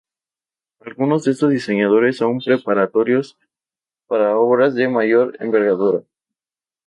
[0.79, 3.37] Algunos de estos diseños son preparatorios
[4.07, 6.01] para obras de mayor envergadura.